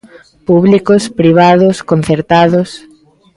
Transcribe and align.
Públicos, 0.47 1.03
privados, 1.19 1.75
concertados. 1.91 2.69